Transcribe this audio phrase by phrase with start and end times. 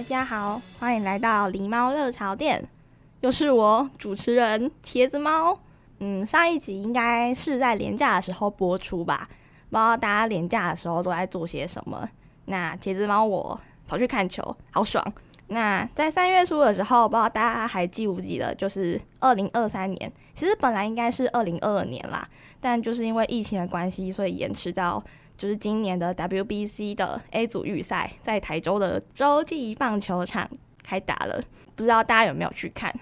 [0.00, 2.66] 大家好，欢迎来到狸猫热潮店，
[3.20, 5.58] 又是我主持人茄子猫。
[5.98, 9.28] 嗯，上一集应该是在年假的时候播出吧？
[9.68, 12.08] 不知道大家年假的时候都在做些什么？
[12.46, 15.04] 那茄子猫我跑去看球，好爽。
[15.48, 22.26] 那在三月初的时候，不知道大家还记不记得，就是二零二三年，其实本来应该是二零二二年啦，
[22.58, 25.04] 但就是因为疫情的关系，所以延迟到。
[25.40, 30.46] 就是今年的 WBC 的 A 组预赛，在台州的洲际棒球场
[30.82, 31.42] 开打了，
[31.74, 32.94] 不知道大家有没有去看？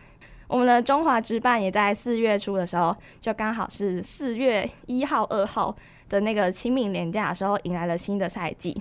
[0.46, 5.74] 我们的中华职棒也在四月初的时候，就刚好是四月一号、二号
[6.08, 8.80] 的那个清明连假的时候，迎来了新的赛季。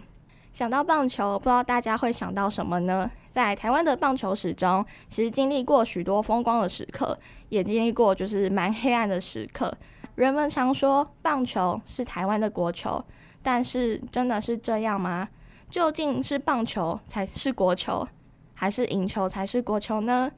[0.54, 3.10] 想到棒球，不知道大家会想到什么呢？
[3.32, 7.18] 在台湾的棒球史中，其实经历过许多风光的时刻，
[7.50, 9.76] 也经历过就是蛮黑暗的时刻。
[10.14, 13.04] 人们常说，棒球是台湾的国球。
[13.48, 15.26] 但是真的是这样吗？
[15.70, 18.06] 究竟是棒球才是国球，
[18.54, 20.30] 还是赢球才是国球呢？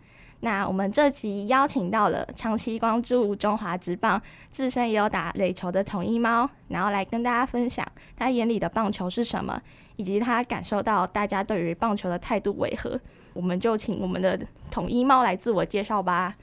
[0.41, 4.21] 那我们这集邀请到了长期关注中华职棒、
[4.51, 7.83] 自身也有打垒球的统一猫，然后来跟大家分享
[8.15, 9.59] 他眼里的棒球是什么，
[9.95, 12.99] 以及他感受到大家对于棒球的态度为何。
[13.33, 16.35] 我们就请我们的统一猫来自我介绍吧。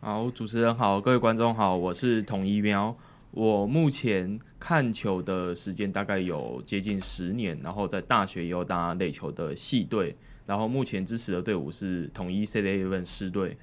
[0.00, 2.92] 好，主持人好，各位观众好，我是统一喵。
[3.32, 13.56] 我目前看球的时间大概有接近十年，然后在大学也有打垒球的系队，然后目前支持的队伍是统一 seven 狮队。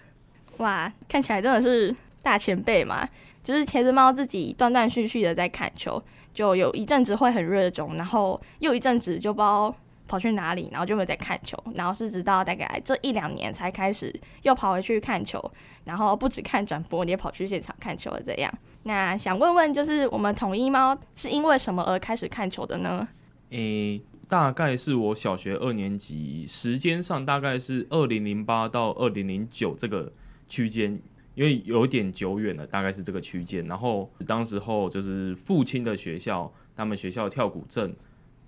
[0.57, 3.07] 哇，看起来真的是大前辈嘛！
[3.43, 6.01] 就是茄子猫自己断断续续的在看球，
[6.33, 9.73] 就有一阵子会很热衷，然后又一阵子就不知道
[10.07, 15.39] 跑去哪里，然后就没有在看球，然后是直到大概这一两年才开始又跑回去看球，
[15.85, 18.51] 然后不止看转播，你也跑去现场看球了这样。
[18.83, 23.07] 那想问问，就是我们统一猫是因为什么而开始看球的呢？
[23.49, 30.11] 诶、大概是我小学二年级，时间上大概是二零零八到二零零九这个
[30.47, 30.99] 区间，
[31.35, 33.65] 因为有点久远了，大概是这个区间。
[33.67, 37.95] 然后当时候就是父亲的学校，他们学校跳古镇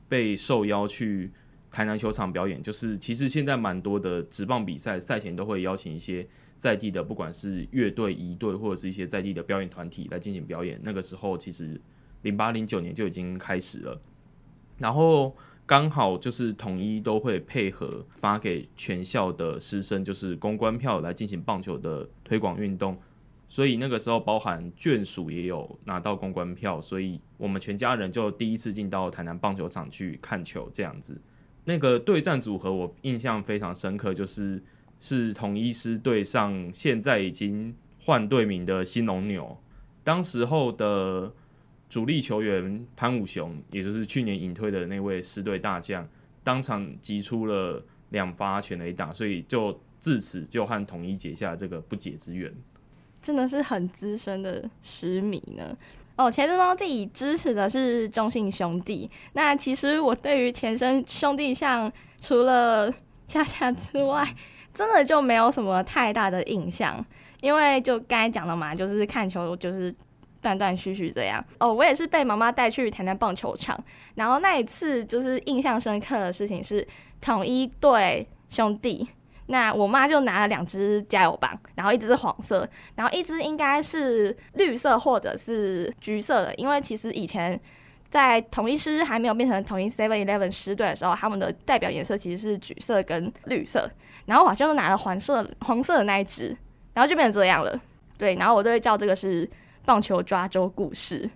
[0.08, 1.32] 被受邀去
[1.72, 6.28] 台南球场表演，就是其实现在蛮多的职棒比赛赛前都会邀请一些。
[6.58, 11.82] 在地的不管是乐队、仪队，或者是一些在地的表演团体来进行表演，那个时候其实
[12.22, 14.00] 零八零九年就已经开始了。
[14.78, 22.96] 然后刚好就是统一都会配合发给全校的师生，就是公关票来进行棒球的推广运动。
[23.50, 31.20] 所以那个时候包含眷属也有拿到公关票，所以我们全家人就第一次进到台南棒球场去看球这样子。
[31.66, 34.62] 那个对战组合我印象非常深刻，就是。
[35.04, 39.58] 是统一师队上现在已经换队名的新龙牛，
[40.04, 41.34] 当时候的
[41.90, 46.08] 主力球员潘武雄，也就是去年隐退的那位师队大将，
[46.44, 52.54] 当场击出了两发全垒打，所以就自此就和统一结下这个不解之缘。
[53.24, 55.76] 真的是很资深的狮迷呢。
[56.18, 59.10] 哦，茄子猫自己支持的是中信兄弟。
[59.34, 61.92] 那其实我对于前身兄弟像
[62.22, 62.94] 除了
[63.28, 64.24] 恰恰之外，
[64.74, 67.04] 真的就没有什么太大的印象，
[67.42, 69.94] 因为就刚才讲了嘛，就是看球就是
[70.42, 71.44] 断断续续这样。
[71.60, 73.82] 哦，我也是被妈妈带去谈谈棒球场，
[74.16, 76.88] 然后那一次就是印象深刻的事情是
[77.20, 79.08] 统一对兄弟，
[79.48, 87.60] 那我妈就拿了两支加油棒，然后一支是黄色，然后一支应该是绿色或者是橘色的，因为其实以前。
[88.12, 93.90] 在统一狮还没有变成统一 Seven Eleven 狮队的时候，他们的代表颜色其实是橘色跟绿色，
[94.26, 96.54] 然后好像是拿了黄色黄色的那一只，
[96.94, 97.80] 然后就变成这样了。
[98.18, 99.50] 对，然后我都会叫这个是
[99.86, 101.30] 棒球抓周故事。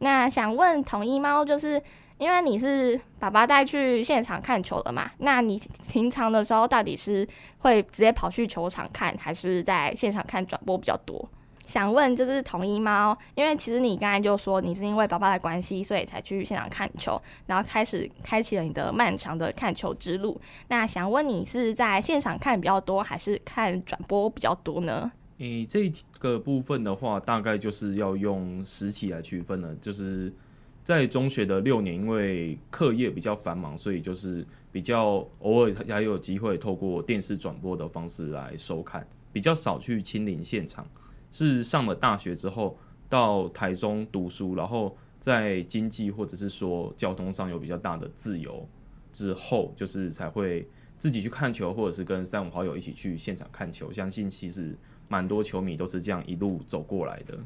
[0.00, 1.80] 那想问统一猫，就是
[2.18, 5.10] 因为你是爸爸带去现场看球的嘛？
[5.18, 5.60] 那你
[5.90, 7.26] 平常的时候到底是
[7.58, 11.28] 会直接跑去球场看，还是在现场看转播比较多？
[11.66, 20.40] 想问就是统一猫，因为其实你刚才就说你是因为爸爸的关系，所以才去现场看球，然后开始开启了你的漫长的看球之路。
[20.68, 25.10] 那想问你是在现场看比较多，还是看转播比较多呢？
[25.38, 29.74] 诶、这个部分的话，大概就是要用时期来区分了。
[29.82, 30.32] 就是
[30.86, 40.86] 在中学的六年，因为课业比较繁忙，所以就是比较偶尔还有机会透过电视转播的方式来收看，比较少去亲临现场。
[41.32, 42.78] 是上了大学之后
[43.08, 48.64] 到台中读书，然后在经济或者是说交通上有比较大的自由
[49.12, 53.90] 之后，就是才会自己去看球，或者是跟三五好友一起去现场看球。
[53.90, 54.78] 相信其实
[55.08, 57.36] 蛮多球迷都是这样一路走过来的。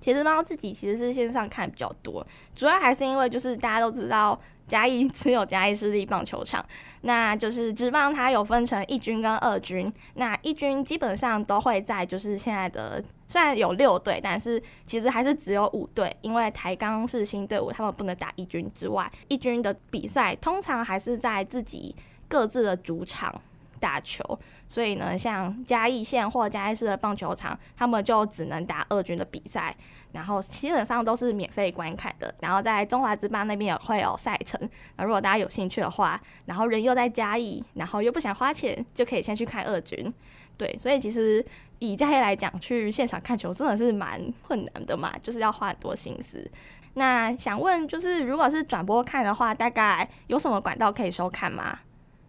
[0.00, 4.38] 其实猫自己其实是线上看比较多，主要还是因为就是大家都知道。
[4.68, 6.66] 嘉义只有嘉义市立棒球场，
[7.02, 9.88] 那就是职棒，它有分成一军跟二军。
[10.14, 19.08] 那一军基本上都会在就是现在的，虽然有六队，但是其实还是只有五队，因为台钢是新队伍，他们不能打一军之外。
[19.28, 21.94] 一军的比赛通常还是在自己
[22.26, 23.32] 各自的主场
[23.80, 24.22] 打球，
[24.66, 29.74] 所以呢，像嘉义县或嘉义市的棒球场，他们就只能打二军的比赛。
[30.12, 34.58] 然后基本上都是免费观看的，然后在中华职棒那边也会有赛程。
[34.96, 40.10] 那如果大家有兴趣的话，然后人又在嘉义，然后又不想花钱，就可以先去看二军。
[40.56, 41.44] 对，所以其实
[41.80, 46.50] 以嘉义来讲，去现场看球真的是蛮困难的嘛， 就是要花很多心思。
[46.94, 51.78] 那想问，就是如果是转播看的话，大概有什么管道可以收看吗？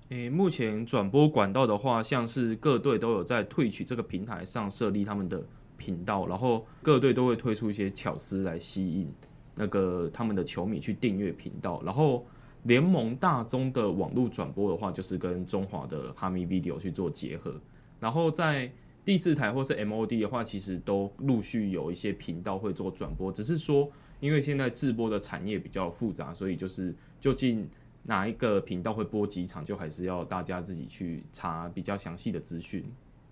[0.10, 5.44] 诶，目前转播管道的话，像是各队都有在 Twitch 这个平台上设立他们的。
[5.80, 9.08] 频道，然后各队都会推出一些巧思来吸引
[9.54, 11.80] 那个他们的球迷去订阅频道。
[11.86, 12.26] 然后
[12.64, 17.54] 联盟大中的网络转播的话，就是跟中华的哈密 Video 去做结合。
[18.00, 18.72] 然后在
[19.06, 23.32] 第四台或是 MOD 的话，其实都陆续有一些频道会做转播。
[23.32, 23.88] 只是说，
[24.20, 27.70] 因为现在直播的产业比较复杂，所以就是究竟
[28.08, 32.84] 哪一个频道会播几场，就还是要大家自己去查比较详细的资讯。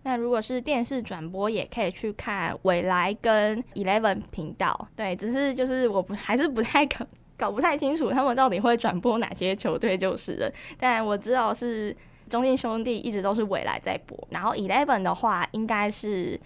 [0.04, 4.88] 那如果是电视转播，也可以去看未来跟 Eleven 频道。
[4.96, 10.52] 对，只是就是我不还是不太搞搞不太清楚他们到底会转播哪些球队就是了。
[10.78, 11.96] 但我知道是
[12.30, 16.40] 中信兄弟一直都是未来在播，然后 Eleven 的话应该是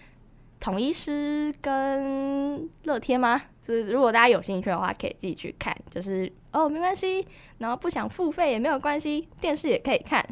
[0.58, 3.42] 统一狮跟乐天吗？
[3.70, 5.74] 是如果大家有兴趣的话，可以自己去看。
[5.88, 7.26] 就是哦，没关系，
[7.58, 10.24] 然后不想付费也没有关系，电视也可以看。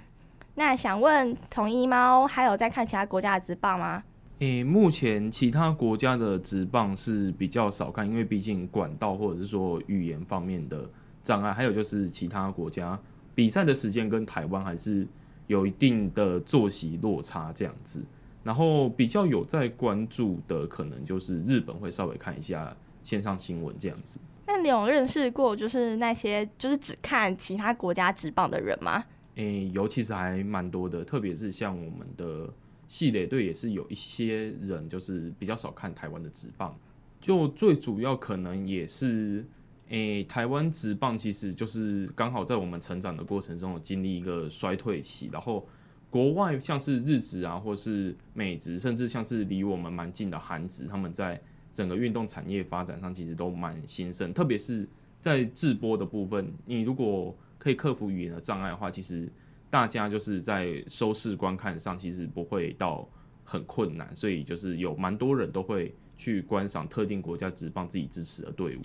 [0.56, 4.02] 那想问统一猫还有在看其他国家的直棒吗？
[4.40, 10.88] 诶、目前其他国家的直棒是比较少看，因为毕竟管道或者是说语言方面的
[11.22, 12.98] 障碍，还有就是其他国家
[13.34, 15.06] 比赛的时间跟台湾还是
[15.48, 18.04] 有一定的作息落差这样子。
[18.44, 22.74] 然后比较有在关注的，可能就是日本会稍微看一下
[23.08, 24.20] 线上新闻这样子。
[24.46, 29.02] 那你有认识过就是那些就是只看其他国家职棒的人吗？
[29.36, 32.52] 诶、欸，有其实还蛮多的，特别是像我们的
[32.86, 36.78] 系垒队也是有一些人，就是比较少看台湾的职棒。
[37.18, 39.42] 就最主要可能也是，
[39.88, 45.66] 诶、欸，台湾职棒其实就是刚好在我们成长的过程中有经历一个衰退期，然后
[46.10, 51.40] 国外像是日职啊，或是美职，甚至像是离我们蛮近的韩职，他们在
[51.78, 54.84] 整个运动产业发展上其实都蛮兴盛，特别是
[55.20, 59.30] 在直播的部分，你如果可以克服语言的障碍的话，其实
[59.70, 63.08] 大家就是在收视观看上其实不会到
[63.44, 68.80] 很困难，所以就是有蛮多人都会去观赏特定国家职棒自己支持的队伍。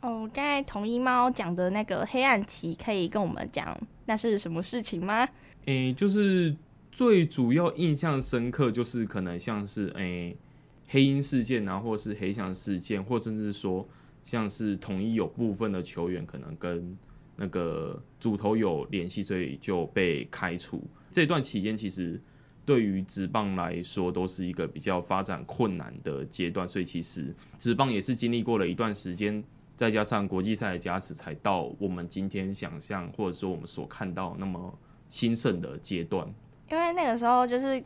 [0.00, 5.22] 哦，刚才同一猫讲的那个黑暗期，可以跟我们讲那是什么事情吗？
[5.66, 6.56] 诶、欸，就是
[6.90, 10.36] 最主要印象深刻，就是可能像是诶、欸、
[10.92, 13.88] 黑鹰事件啊，或是黑象事件，或甚至说
[14.22, 16.94] 像是统一有部分的球员可能跟
[17.34, 20.82] 那个主投有联系，所以就被开除。
[21.10, 22.20] 这段期间，其实
[22.66, 29.42] 对于职棒来说都是一个比较发展困难的阶段，所以其实职棒也是经历过了一段时间，
[29.74, 36.30] 再加上国际赛的加持，才到我们今天想象或者说我们所看到那么兴盛的阶段。
[36.70, 37.82] 因为那个时候就是。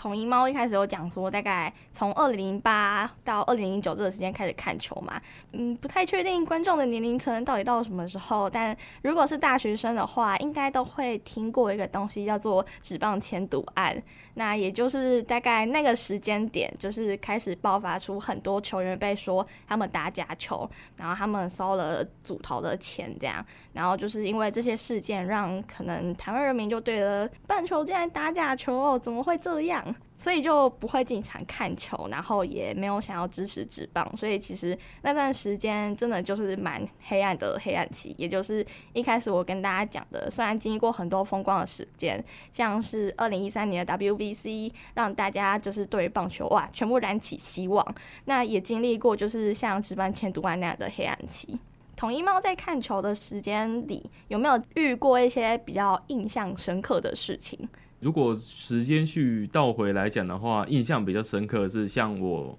[0.00, 5.20] 统一猫一开始有讲说，大概从二零零八到二零零九这个时间开始看球嘛，
[5.52, 14.02] 嗯，不太确定观众的年龄层到底到什么时候，但如果是大学生的话，应该都会听过一个东西叫做纸棒签赌案。
[14.34, 20.66] 那也就是大概那个时间点，就是开始爆发出很多球员被说他们打假球，
[20.96, 38.14] 然后他们收了组头的钱这样，然后就是因为这些事件，让可能台湾人民就对了棒球竟然打假球哦，怎么会这样？，所以就不会经常看球，然后也没有想要支持职棒，所以其实那段时间真的就是蛮黑暗的黑暗期。
[38.18, 47.94] 也就是一开始我跟大家讲的，虽然经历过很多风光的时间，像是二零一三年的 WBC，让大家就是对于棒球哇全部燃起希望，
[48.26, 51.58] 那也经历过就是像职棒签读案那样的黑暗期。
[51.96, 57.68] 统一猫在看球的时间里，有没有遇过一些比较印象深刻的事情？
[58.00, 62.58] 如果时间去倒回来讲的话，印象比较深刻的是像我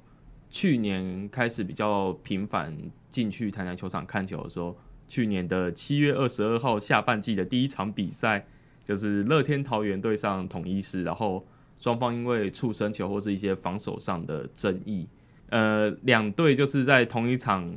[0.49, 2.75] 去年开始比较频繁
[3.09, 8.45] 进去台南球场看球的时候，去年的七月二十二号下半季的第一场比赛，
[8.85, 11.45] 就是乐天桃园对上统一狮，然后
[11.79, 15.07] 双方因为触身球或是一些防守上的争议，
[15.49, 17.73] 呃，两队就是在同一场。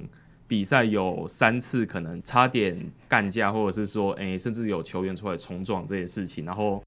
[0.46, 2.78] 比赛有三次可能差点
[3.08, 6.84] 干架，或者是说，哎、欸，甚至有球员出来冲撞这件事情，然后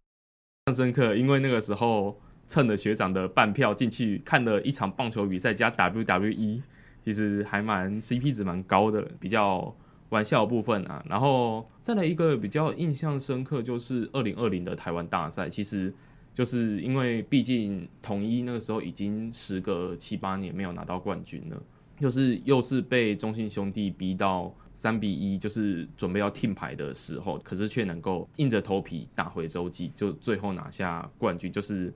[0.68, 6.62] 印象深刻，因为那个时候趁着学长的半票进去看了一场棒球比赛加 WWE，
[7.06, 9.74] 其实还蛮 CP 值蛮高的，比较
[10.10, 11.02] 玩笑的部分啊。
[11.08, 15.94] 然后再来一个比较印象深刻，就是二零二零的台湾大赛，其实
[16.34, 21.64] 就是因为毕竟统一那个时候已经时隔七八年没有拿到冠军了。
[22.00, 31.92] 就是又是被中信兄弟逼到三比一，就是准备要停牌的时候，可是却能够硬着头皮打回洲际，就最后拿下冠军，就是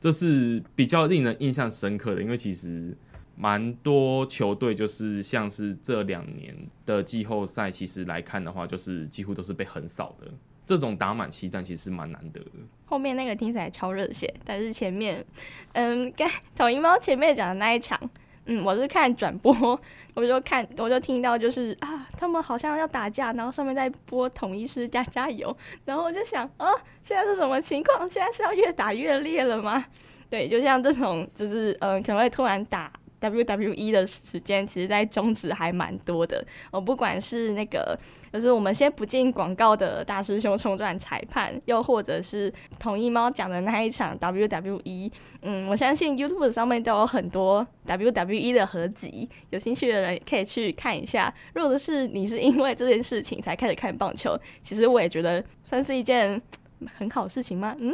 [0.00, 2.22] 这是比较令人印象深刻的。
[2.22, 2.96] 因为其实
[3.36, 10.28] 蛮多球队就是像是这两年的季后赛，其实来看的话，就是几乎都是被横扫的。
[10.66, 12.50] 这种打满七战其实蛮难得的。
[12.86, 15.24] 后面那个听起来超热血，但是前面，
[15.74, 18.00] 嗯，跟 统一猫前面讲的那一场。
[18.46, 19.80] 嗯，我是看转播，
[20.14, 26.68] 我就看，我就听到就是啊，他们好像要打架，然后上面在播统一师加加油，然后我就想，啊，
[27.02, 28.08] 现在是什么情况？
[28.10, 29.84] 现在是要越打越烈了吗？
[30.28, 32.92] 对，就像这种，就是嗯，可能会突然打。
[33.24, 36.44] WWE 的时间其实，在中职还蛮多的。
[36.70, 37.98] 我不管是那个，
[38.32, 45.10] 就是我们先不进广告的大师兄冲撞裁判，又或者是同一猫讲的那一场 WWE，
[45.42, 51.32] 嗯，我相信 YouTube 上面都有很多 WWE 的合集，有兴趣的人可以去看一下。
[51.54, 56.40] 如果是你是因为这件事情才开始看棒球，其实我也觉得算是一件
[56.98, 57.74] 很好事情吗？
[57.78, 57.92] 嗯。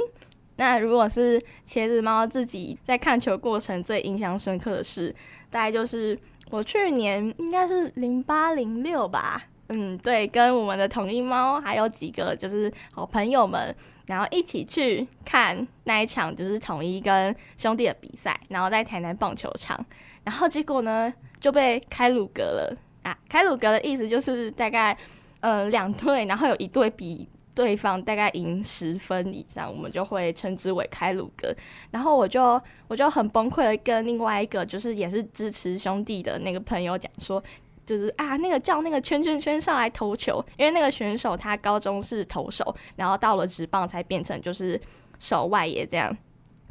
[0.60, 5.14] 那如果是茄子猫自己在看球过程最印象深刻的事，
[5.48, 6.16] 大概就是
[6.50, 13.74] 我去年应该是零八零六吧，嗯，对，跟我们的统一猫还有几个就是好朋友们，
[14.04, 19.82] 然后一起去看那一场就是统一跟兄弟的比赛，然后在台南棒球场，
[20.24, 23.16] 然后结果呢就被开鲁格了啊！
[23.30, 24.94] 开鲁格的意思就是大概
[25.40, 27.26] 嗯两队，然后有一队比。
[27.54, 31.54] 对方大概赢十分以上，我们就会称之为开鲁格。
[31.90, 37.42] 然后我就我就很崩溃的跟另外一个就是也是支持兄弟的那个朋友讲说，
[37.84, 44.80] 就是啊那个叫那个圈圈圈上来投球，因为那个选手他高中是投手，然后到了职棒才变成就是
[45.18, 46.16] 守外野这样，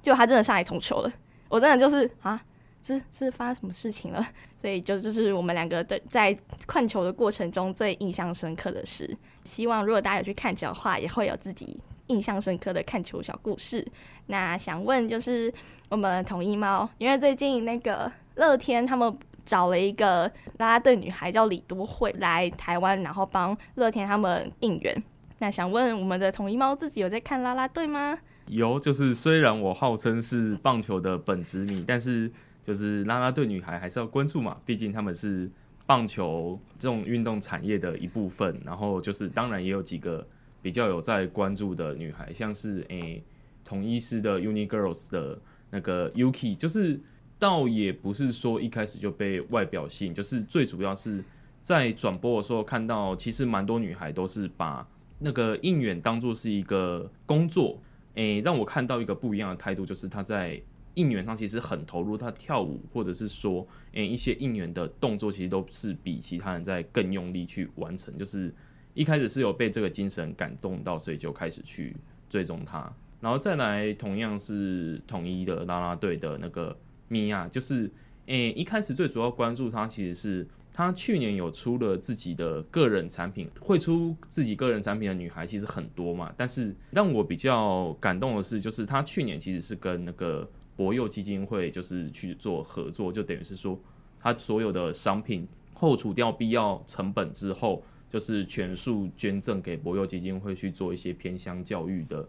[0.02, 1.12] 就他真的上来投球了，
[1.50, 2.42] 我真的就是啊。
[2.82, 4.26] 这是发生什么事情了？
[4.58, 9.16] 所以就就是我们两个对在看球的过程中最印象深刻的事。
[9.44, 13.86] 希望如果大家有去看球的话，也会有自己印象深刻的看球小故事。
[14.28, 15.54] 那想问就是
[15.90, 20.24] 我们统一猫，因为最近那个乐天他们找了一个
[20.58, 25.04] 啦啦队女孩叫李多慧来台湾，然后帮乐天他们应援。
[25.40, 28.18] 那想问我们的统一猫自己有在看啦啦队吗？
[28.48, 32.32] 有，就是虽然我号称是棒球的本职迷，但是。
[32.70, 35.50] 就是啦啦队女孩还是要关注嘛，毕竟他们是
[35.88, 38.56] 棒球这种运动产业的一部分。
[38.64, 40.24] 然后就是当然也有几个
[40.62, 43.24] 比较有在关注的女孩，像是诶
[43.66, 47.00] 统一师的 Uni Girls 的那个 Yuki，就是
[47.40, 51.24] 倒也不是说一开始就被外表吸引，就是最主要是
[51.64, 57.82] 在转播的时候看到，其实蛮多女孩都是把那个应援当做是一个工作，
[58.14, 60.62] 诶让我看到一个不一样的态度，就是她在。
[60.96, 68.18] 应援上其实很投入，他跳舞或者是说，诶、一些应援的动作，其实都是比其他人在更用力去完成。
[68.18, 68.54] 就是
[68.94, 71.96] 一开始是有被这个精神感动到，所以就开始去
[72.30, 72.92] 追踪他。
[73.22, 76.76] 然后再来，同样是统一的啦啦队的那个
[77.08, 77.90] 米娅，就是
[78.26, 86.34] 诶、一开始最主要关注他，其实是他去年有出了自己的个人产品，会出自己个人产品的女孩其实很多嘛。
[86.36, 90.50] 但是让我比较感动的是，就是他去年其实是跟那个。
[90.80, 93.78] 博幼基金会就是去做合作，就等于是说，
[94.18, 102.26] 他所有的商品扣除掉必要成本之后，就是全数捐赠给博幼基金会去做一些偏乡教育的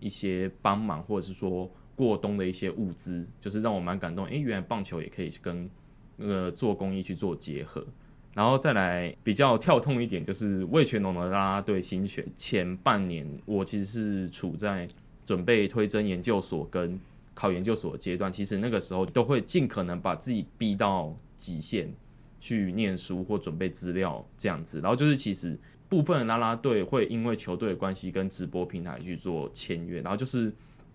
[0.00, 4.24] 一些帮忙，或者是说过冬的一些物资，就是让我蛮感动。
[4.24, 5.68] 诶，原来棒球也可以跟
[6.16, 7.86] 那个做公益去做结合。
[8.32, 14.88] 然后再来比较跳痛一点，就是味全龙的啦啦队新选前半年，我其实是处在
[15.26, 16.98] 准备推甄研究所跟
[17.34, 18.30] 考研究所的阶段。
[18.30, 21.92] 其实那个时候都会尽可能把自己逼到极限
[22.40, 24.80] 去念书或准备资料这样子。
[24.80, 25.58] 然后就是其实
[25.88, 30.52] 部分的啦啦队会因为球队的关系跟直播平台去做签约，然后就是。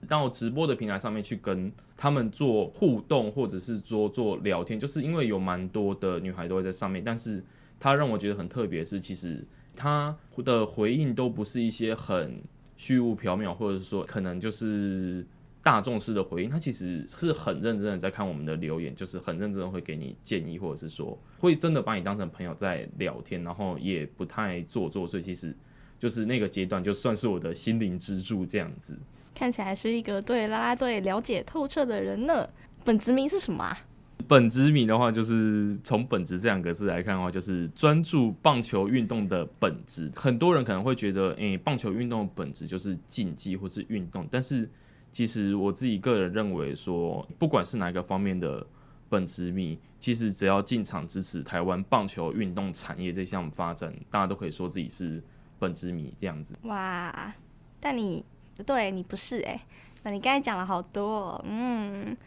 [0.08, 7.04] 到直播的平台上面去跟他们做互动，或者是做做聊天，就是因为有蛮多的女孩都会在上面。
[7.04, 7.44] 但是
[7.80, 9.44] 她让我觉得很特别是，其实
[9.76, 10.16] 他
[10.46, 12.40] 的回应都不是一些很
[12.76, 15.26] 虚无缥缈，或者说可能就是
[15.68, 16.50] 大众式的回应。
[16.50, 25.06] 他其实是很认真的在看我们的留言，就是很认真的会给你建议，或者是说会真的把你当成朋友在聊天，然后也不太做作。
[25.06, 25.54] 所以其实
[26.00, 28.98] 就是那个阶段，就算是我的心灵支柱这样子。
[29.36, 32.48] 看起来是一个对啦啦队了解透彻的人呢。
[32.86, 33.78] 本职名是什么啊？
[34.28, 40.10] 本职名的话，就是从“本职”这两个字来看的话，就是专注棒球运动的本质。
[40.16, 44.28] 很多人可能会觉得，诶、棒球运动的本质就是竞技或是运动。
[44.32, 44.70] 但是，
[45.18, 48.64] 其实我自己个人认为说，不管是哪一个方面的
[49.10, 55.20] 本职迷，其实只要进场支持台湾棒球运动产业这项发展，大家都可以说自己是
[55.58, 56.54] 本职迷这样子。
[56.66, 57.34] 哇，
[57.80, 58.24] 但你。
[58.66, 59.60] 对你不是哎、
[60.02, 62.18] 那你刚才讲了好多、嗯，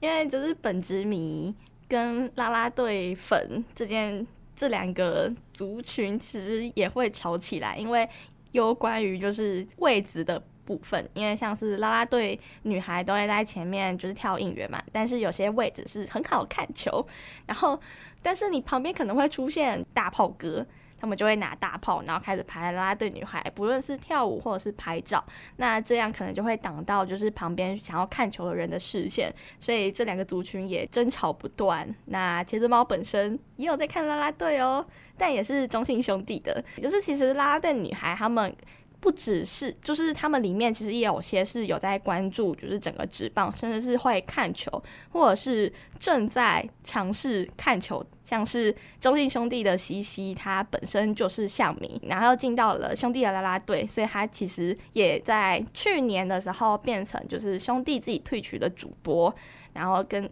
[0.00, 1.54] 因为就是本职迷
[1.88, 8.06] 跟啦啦队粉之间这两个族群其实也会吵起来，因为
[8.52, 17.04] 有关于就是位置的部分，因为像是啦啦队女孩都会在前面就是跳应援嘛，但是有些位置是很好看球，
[17.46, 17.80] 然后
[18.22, 20.66] 但是你旁边可能会出现大炮哥。
[21.00, 25.24] 他们就会拿大炮，然后开始排啦啦队女孩，不论是跳舞或者是拍照，
[25.58, 31.88] 那这样可能就会挡到就是旁边想要看球的人的视线，所以这两个族群也争吵不断。
[32.06, 34.84] 那茄子猫本身也有在看啦啦队哦，
[35.16, 38.52] 但也是中性兄弟的，就是其实啦啦队女孩他们。
[39.00, 44.70] 不只是，就是他们里面其实也有些是有在关注，就是整个职棒，甚至是会看球，
[45.10, 59.32] 或者是正在尝试看球，像是中信兄弟的西西，他本身就是象迷，然后进到了兄弟的啦啦队，所以他其实也在去年的时候变成就是兄弟自己退取的主播，
[59.74, 60.28] 然后跟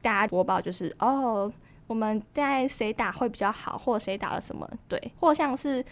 [0.00, 1.52] 大家播报就是哦，
[1.88, 5.84] 我们在谁打会比较好，或谁打了什么，对，或像是。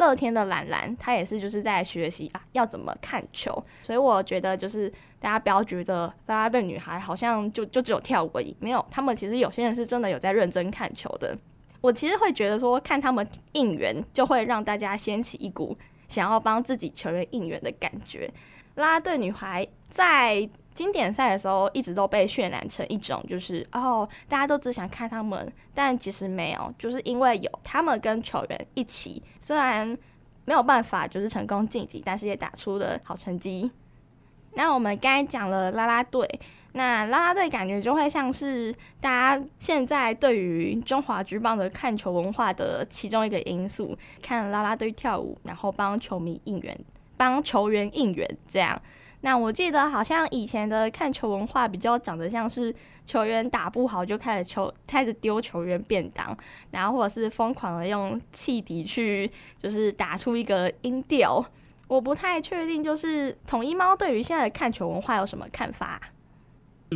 [0.00, 3.52] 乐天的兰兰，他也是就是在学习啊，要怎么看球。
[3.84, 11.38] 所以我觉得就是大家不要觉得啦啦队女孩好像就就只有跳舞而已，没有，他们其实有些人是真的有在认真看球的。
[11.80, 15.76] 我其实会觉得说，看他们应援，就会让大家掀起一股
[16.08, 18.28] 想要帮自己球员应援的感觉。
[18.74, 20.48] 啦啦队女孩在。
[20.80, 29.86] 经典赛的时候，一直都被渲染成一种就是哦，大家都只想看他们，但其实没有，就是因为有他们跟球员一起，虽然
[30.46, 33.70] 没有办法就是成功晋级，但是也打出了好成绩。
[34.54, 36.26] 那我们刚才讲了啦啦队，
[36.72, 46.74] 那啦啦队感觉就会像是大家现在对于中华职棒的看球文化的其中一个因素，看啦啦队跳舞，然后帮球迷应援，
[47.18, 48.80] 帮球员应援这样。
[49.22, 56.36] 那我记得好像以前的看球文化比较长得像是球员打不好就开始球开始丢球员便当，
[56.70, 61.44] 然后或者是疯狂的用汽笛去就是打出一个音调。
[61.86, 66.00] 我不太确定，就是统一猫对于现在的看球文化有什么看法？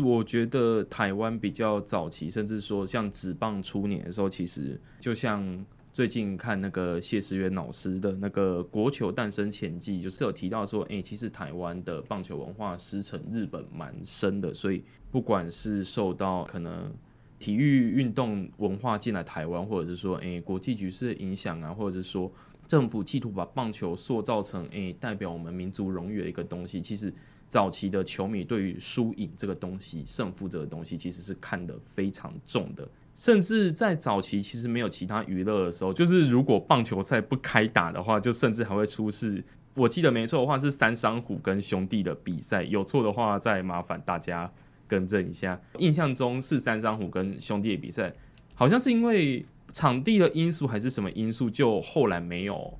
[0.03, 5.65] 我觉得台湾比较早期，甚至说像职棒初年的时候，其实就像。
[5.95, 16.93] 最近看那个谢师渊老师的那个《国球诞生前记》，就是有提到说，哎、其实台湾的棒球文化师承日本蛮深的，所以不管是受到可能
[17.39, 22.29] 体育运动文化进来台湾，或者是说，哎、欸，国际局势的影响啊，或者是说
[22.67, 27.15] 政府企图把棒球塑造成，哎、代表我们民族荣誉的一个东西，其实
[27.47, 32.89] 早期的球迷对于输赢这个东西、胜负这个东西，其实是看得非常重的。
[33.15, 39.43] 甚至在早期，其实没有其他娱乐的时候，就是如果棒球赛不开打的话，就甚至还会出事。
[39.75, 44.51] 我记得没错的话，是三山虎跟兄弟的比赛，有错的话再麻烦大家
[44.89, 45.61] 更正一下。
[45.79, 48.13] 印象中是三山虎跟兄弟的比赛，
[48.55, 52.77] 好像是因为场地的因素还是什么因素，就后来没有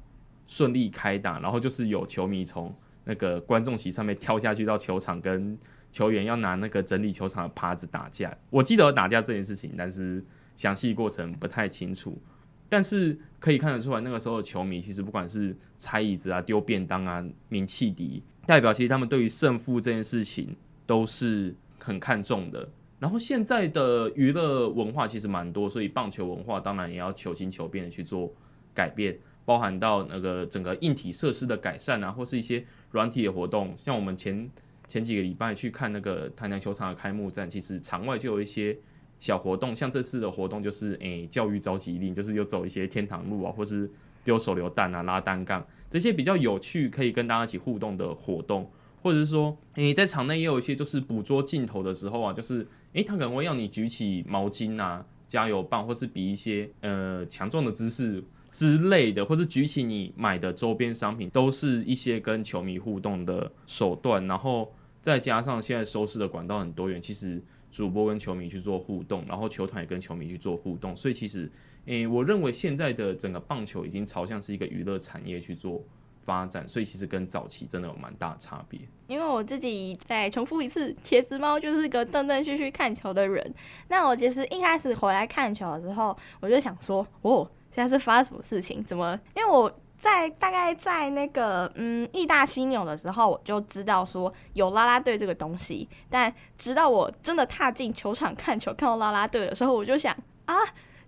[0.47, 5.57] 顺利开打，然后就是有球迷从那个观众席上面跳下去到球场跟。
[5.95, 10.21] 球员要拿那个整理球场的耙子打架，我记得打架这件事情，但是
[10.57, 12.21] 详细过程不太清楚。
[12.69, 22.69] 但是可以看得出来，那个时候的球迷其实不管是拆椅子啊、丢便当啊、鸣汽笛，代表其实他们对于胜负这件事情都是很看重的。
[22.99, 28.35] 然后现在的娱乐文化其实蛮多，所以棒球文化当然也要求新求变的去做
[28.75, 33.73] 改变，包含到那个整个硬体设施的改善啊，或是一些软体的活动。
[33.77, 34.51] 像我们前
[34.87, 38.77] 前几个礼拜去看那个台南球场的开幕战，其实场外就有一些
[39.19, 43.91] 小活动，像这次的活动就是诶教育召集令，就是有走一些天堂路啊，或是
[44.23, 48.71] 丢手榴弹啊、拉单杠这些比较有趣，可以跟大家一起互动的活动。
[49.03, 64.25] 或者是说，你在场内也有一些，就是捕捉镜头的时候啊，就是，诶，他可能会让你举起毛巾啊、加油棒，或是比一些呃强壮的姿势之类的，或是举起你买的周边商品，都是一些跟球迷互动的手段。
[64.29, 71.51] 然后再加上现在收视的管道很多元，其实主播跟球迷去做互动，然后球团也跟球迷去做互动，所以其实，
[71.87, 75.83] 诶，我认为现在的整个棒球已经朝向是一个娱乐产业去做
[76.21, 78.81] 发展，所以其实跟早期真的有蛮大的差别。
[79.09, 83.55] 因为我自己再重复一次，茄子猫就是个断断续续看球的人。
[83.89, 88.85] 那我其实一开始回来看球的时候，我就想说，哦，现在是发生什么事情？
[88.85, 89.19] 怎么？
[89.35, 95.89] 因为我在大概在那个嗯义大犀牛的时候，我就知道说有啦啦队这个东西。
[96.09, 100.55] 但直到我真的踏进球场看球，看到啦啦队的时候，我就想啊，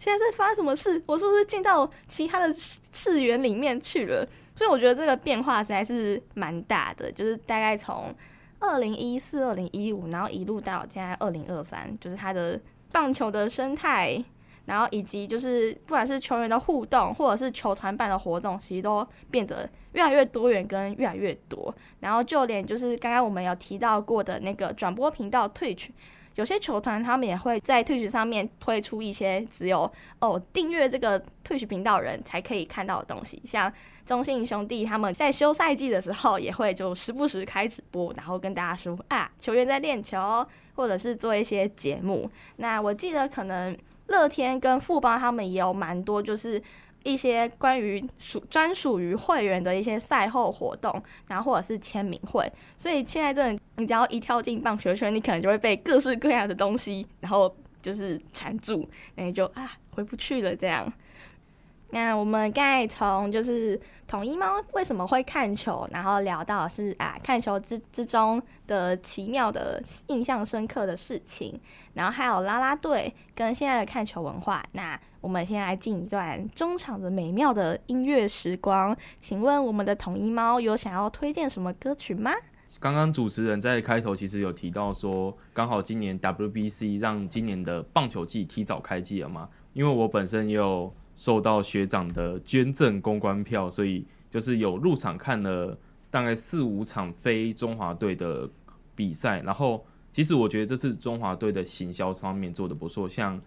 [0.00, 1.00] 现在是发生什么事？
[1.06, 4.26] 我是不是进到其他的次元里面去了？
[4.56, 8.12] 所以我觉得这个变化实在是蛮大的，就是大概从
[8.58, 12.58] 二零一四、二零一五，然后一路到现在二零二三，就是它的
[12.90, 14.24] 棒球的生态，
[14.66, 21.74] 然后以及就是不管是球员的互动，或者是球团办的活动，其实都变得越来越多元跟越来越多。
[22.00, 25.88] 然后就连就是刚刚我们有提到过的那个转播频道 Twitch。
[26.34, 33.72] 有些球团他们也会在退群上面推出一些只有哦订阅这个退群频道人才可以看到的东西，像
[34.04, 42.30] 中信兄弟他们在休赛季的时候也会就时不时开直播，然后跟大家说啊球员在练球，或者是做一些节目。
[42.56, 43.74] 那我记得可能
[44.08, 46.62] 乐天跟富邦他们也有蛮多就是。
[47.04, 60.92] 一些关于属专属于会员的一些赛后活动，然后或者是签名会，所以现在这种你只要一跳进棒球圈，你可能就会被各式各样的东西，然后就是缠住，那你就啊回不去了这样。
[61.90, 71.58] 那我们刚才从就是统一猫为什么会看球，然后聊到是啊看球之之中的奇妙的印象深刻的事情，
[71.94, 74.62] 然后还有啦啦队跟现在的看球文化。
[74.72, 78.94] 那我们先来进一段中场的美妙的音乐时光。
[79.20, 82.32] 请问我们的统一猫有想要推荐什么歌曲吗？
[82.80, 90.92] 刚刚主持人在开头其实有提到说，刚好今年 WBC 让今年的棒球季提早开季了嘛，因为我本身也有。
[91.16, 95.76] 受到学长的捐赠公关票，所以就是有入场看了
[96.10, 98.48] 大概四五场非中华队的
[98.94, 99.40] 比赛。
[99.40, 103.08] 然后，其实我觉得这次中华队的行销方面做得不错。
[103.08, 103.40] 像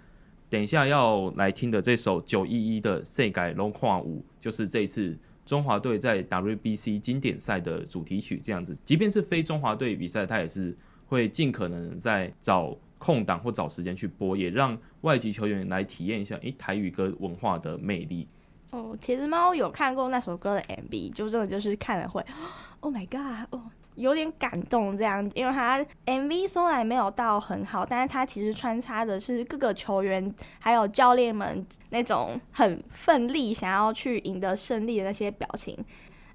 [0.49, 8.39] 等一下要来听的这首九一一的世界拢看有，就是这一次中华队在 WBC 经典赛的主题曲。
[8.43, 10.75] 这样子，即便是非中华队比赛，他也是
[11.07, 12.75] 会尽可能在找。
[12.99, 18.27] 空档或找时间去播，也让外籍球员来体验一下，诶、欸，台语歌文化的魅力。
[18.71, 22.23] 哦，茄子猫有看过那首歌的 MV，就真的就是看了会，
[22.81, 23.63] Oh my god，哦，
[23.95, 35.75] 有点感动这样，因为他 MV 虽然没有到很好，但是他其实穿插的是各个球员还有教练们那种很奋力想要去赢得胜利的那些表情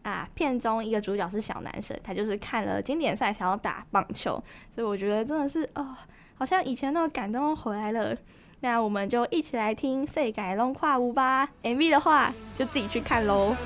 [0.02, 0.28] 啊。
[0.34, 5.94] 片中一个主角是小男生，他就是看了经典赛想要打棒球，所以我觉得真的是哦。
[6.36, 8.16] 好像以前那种感动回来了，
[8.60, 11.48] 那我们就一起来听《世界拢看有》吧。
[11.62, 13.56] MV 的话就自己去看喽。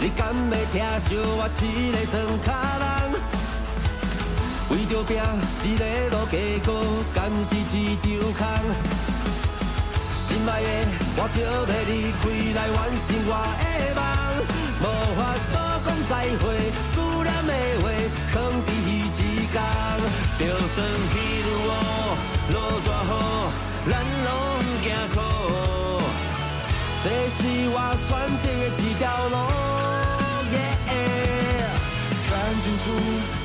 [0.00, 2.86] 你敢要听惜我一个装脚人？
[4.70, 5.10] 为着拼
[5.64, 6.68] 一个路加固，
[7.12, 8.06] 敢是一场
[8.38, 8.40] 空？
[10.14, 10.66] 心爱的，
[11.16, 12.22] 我着要离开
[12.54, 13.64] 来完成我的
[13.98, 14.00] 梦，
[14.82, 14.84] 无
[15.16, 15.20] 法
[15.52, 15.54] 度
[15.84, 16.46] 讲再会，
[16.86, 16.90] 思
[17.24, 17.52] 念的
[17.82, 17.84] 话
[18.32, 19.10] 藏伫彼一
[19.50, 19.54] 天。
[20.38, 20.76] 就算
[21.10, 21.68] 天愈乌，
[22.52, 23.10] 落大雨，
[23.90, 23.92] 咱
[24.24, 24.26] 拢
[24.60, 25.16] 不惊苦，
[27.00, 29.36] 这是划算的几条龙。
[32.28, 32.30] 看
[32.60, 32.84] 清楚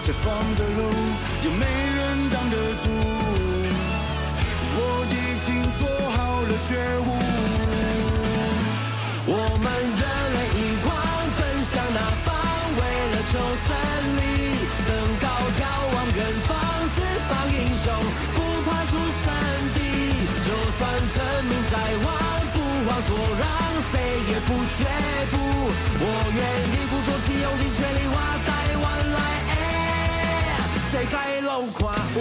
[0.02, 0.90] 前方的路，
[1.44, 2.86] 有没人挡得住。
[4.76, 5.14] 我已
[5.46, 5.82] 经做
[6.16, 7.10] 好了觉悟。
[9.26, 9.66] 我们
[10.00, 10.02] 热
[10.34, 10.86] 泪盈眶，
[11.38, 12.28] 奔向那方，
[12.76, 12.80] 为
[13.12, 13.34] 了求
[13.68, 13.93] 生。
[24.78, 24.84] 却
[25.32, 25.38] 步。
[26.00, 26.06] 我
[26.36, 26.40] 愿
[26.74, 28.50] 一鼓作气，用尽全力，我台
[28.82, 29.18] 湾来，
[30.90, 31.80] 世界拢看
[32.16, 32.18] 有。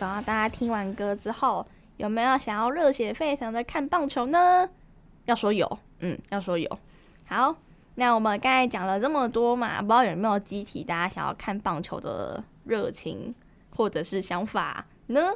[0.00, 1.64] 然后大家听完歌之后，
[1.96, 4.68] 有没有想要热血沸腾的看棒球呢？
[5.26, 6.78] 要说有，嗯，要说有。
[7.24, 7.54] 好，
[7.94, 13.32] 那我们刚才讲了这么多嘛，不知道有没有激起大家想要看棒球的热情
[13.76, 15.34] 或者是想法呢？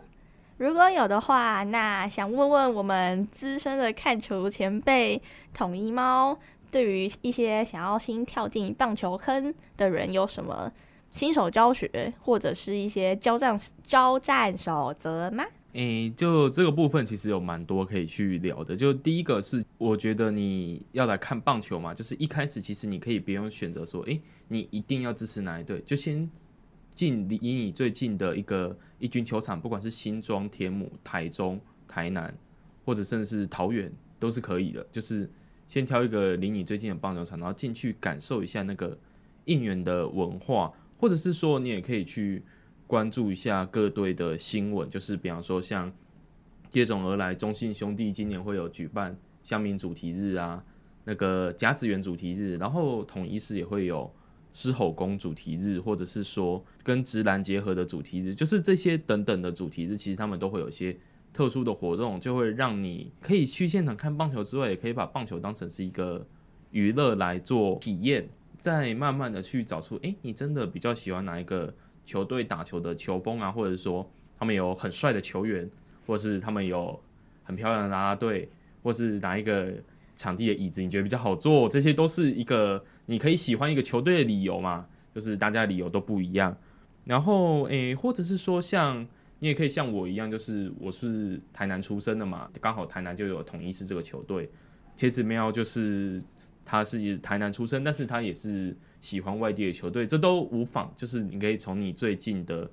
[0.59, 5.21] 如果有的话，那想问问我们资深的看球前辈
[5.53, 6.39] 统一猫，
[6.71, 10.73] 对于一些想要新跳进棒球坑的人有什么？
[11.13, 15.45] 新手教学或者是一些交战交战守则吗？
[15.73, 18.75] 诶、就这个部分其实有蛮多可以去聊的。
[18.75, 26.29] 就第一个是，我觉得你要来看棒球嘛，就是一开始其实你可以不用选择说，诶、你一定要支持哪一队，就先
[26.97, 32.35] 近离以你最近的一个一军球场，不管是新庄、天母、台中、台南，
[32.85, 34.85] 或者甚至是桃园都是可以的。
[34.91, 35.31] 就是
[35.69, 38.99] 先挑一个离你最近的棒球场，然后进去感受一下那个
[39.45, 40.73] 应援的文化。
[40.99, 42.43] 或者是说，你也可以去
[42.87, 45.93] 关注一下各队的新闻，就是比方说像
[46.71, 50.65] 接踵而来，中信兄弟今年会有举办乡民主题日啊，
[51.05, 54.11] 那个甲子园主题日，然后统一狮也会有
[54.57, 60.97] 狮吼功主题日，或者是说跟直男结合的主题日，就是这些等等的主题日，其实他们都会有一些
[61.31, 66.27] 特殊的活动，就会让你可以去现场看棒球之外，也可以把棒球当成是一个
[66.71, 68.27] 娱乐来做体验。
[68.59, 71.73] 再慢慢的去找出，哎、你真的比较喜欢哪一个
[72.07, 75.71] 球队打球的球风啊，或者是说他们有很帅的球员，
[76.07, 76.99] 或是他们有
[77.45, 78.49] 很漂亮的啦啦队，
[78.83, 79.71] 或是哪一个
[80.17, 86.57] 场地的椅子你觉得比较好坐，这些都是一个你可以喜欢一个球队的理由嘛，就是大家理由都不一样。
[87.05, 89.07] 然后，诶、或者是说像
[89.39, 94.51] 你也可以像我一样，就是我是台南出生的嘛，刚好台南就有统一是这个球队，
[94.95, 96.23] 其实喵就是。
[96.69, 100.93] 他是台南出生，但是他也是喜欢外地的球队，这都无妨。
[100.97, 102.69] 就是你可以从你最近的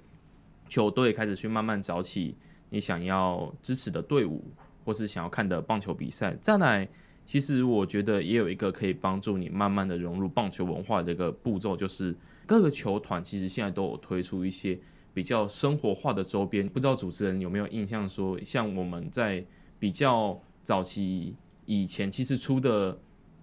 [0.68, 2.36] 球队开始去慢慢找起
[2.72, 4.44] 你想要支持的队伍，
[4.84, 6.36] 或是想要看的棒球比赛。
[6.42, 6.90] 再来，
[7.26, 14.80] 其实我觉得也有一个可以帮助你慢慢的融入棒球文化的一个步骤，就是各个球团其实现在都有推出一些
[15.14, 16.68] 比较生活化的周边。
[16.68, 19.44] 不知道主持人有没有印象说，说像我们在
[19.80, 23.00] 比较早期以前，其实出的。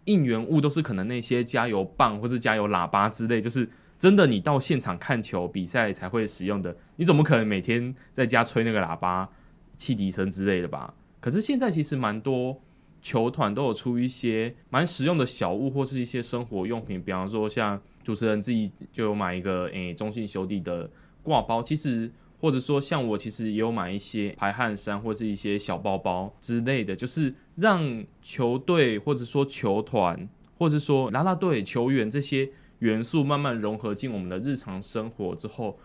[0.06, 6.74] 应援物都是可能那些加油棒或是加油喇叭之类，就是真的你到现场看球比赛才会使用的。
[6.96, 9.28] 你怎么可能每天在家吹那个喇叭、
[9.76, 10.94] 汽笛声之类的吧？
[11.20, 12.60] 可是现在其实蛮多
[13.00, 20.88] 球团都有出一些蛮实用的小物或是一些生活用品，比方说像主持人自己就有买一个诶、中信兄弟的
[21.22, 22.10] 挂包，其实。
[22.42, 35.78] 或者说，像我其实也有买一些排汗衫，或是一些小包包之类的，就是让球队或者说球团，或者说啦啦队球员这些元素慢慢融合进我们的日常生活之后，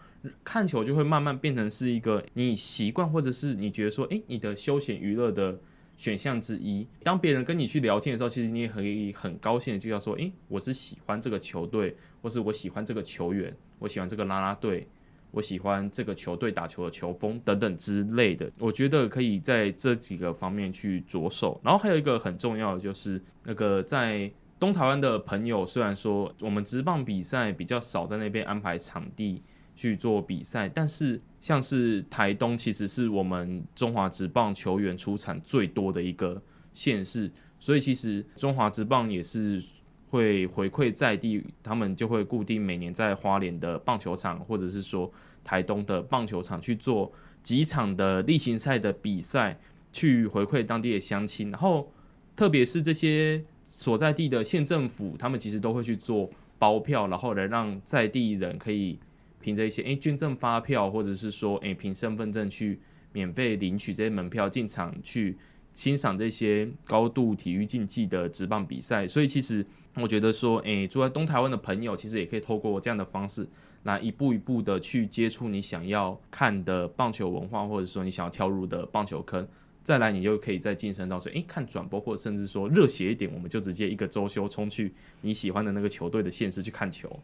[0.46, 5.60] 看球就会慢慢变成是一个你习惯，或者是你觉得说，诶，你的休闲娱乐的
[5.96, 6.88] 选项之一。
[7.04, 14.88] 当别人跟你去聊天的时候，其实你也可以很高兴的就要说，诶，我是喜欢这个球队，或是我喜欢这个球员，我喜欢这个啦啦队。
[15.32, 21.60] 我喜欢这个球队打球的球风等等之类的，我觉得可以在这几个方面去着手。
[21.62, 29.44] 然后还有一个很重要的就是，那个在东台湾的朋友，虽然说我们职棒比赛比较少在那边安排场地
[29.76, 36.42] 去做比赛，但是像是台东其实是我们中华职棒球员出产最多的一个
[36.74, 39.64] 县市，所以其实中华职棒也是。
[40.08, 45.12] 会回馈在地，他们就会固定每年在花莲的棒球场，或者是说
[45.44, 47.12] 台东的棒球场去做
[47.44, 49.60] 几场的例行赛的比赛，
[49.92, 51.52] 去回馈当地的乡亲。
[51.52, 51.92] 然后，
[52.34, 58.98] 特别是这些所在地的县政府，他们其实都会去做包票，然后来让在地人可以
[59.46, 62.80] 凭着一些诶捐赠发票，或者是说诶凭身份证去
[63.14, 65.38] 免费领取这些门票进场去。
[65.76, 69.64] 欣赏这些高度体育竞技的职棒比赛，所以其实
[69.96, 73.46] 我觉得说，诶、住在东台湾的朋友，其实也可以透过这样的方式，
[73.84, 79.46] 来一步一步的去接触你想要看的棒球文化，或者说你想要跳入的棒球坑，
[79.84, 87.20] 再来你就可以再晋升到说，诶、看转播，或者甚至说热血一点，我们就直接一个周休冲去你喜欢的那个球队的现实去看球。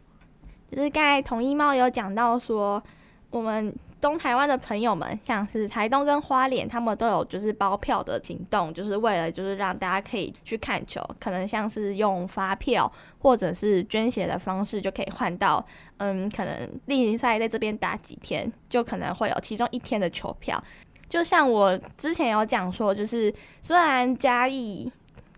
[0.72, 2.82] 就是刚才统一猫有讲到说。
[3.30, 15.66] 我们东台湾的朋友们，像是台东跟花莲，他们都有就是包票的行动，就是为了就是让大家可以去看球，可能像是用发票或者是捐血的方式，就可以换到，
[16.00, 20.62] 嗯，可能例行赛在这边打几天，就可能会有其中一天的球票。
[21.08, 24.92] 就像我之前有讲说，就是虽然嘉义。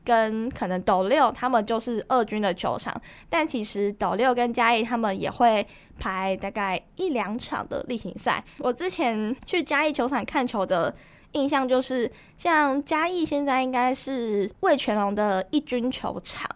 [0.03, 2.93] 跟可能斗六他们就是二军的球场，
[3.29, 5.65] 但其实斗六跟嘉义他们也会
[5.99, 8.43] 排大概一两场的例行赛。
[8.59, 10.93] 我之前去嘉义球场看球的
[11.31, 16.49] 印象就是，像嘉义现在应该是魏全龙的一军球场。